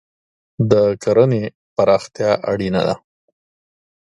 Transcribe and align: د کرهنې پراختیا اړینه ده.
د 0.71 0.73
کرهنې 1.03 1.43
پراختیا 1.75 2.31
اړینه 2.51 2.81
ده. 2.87 2.95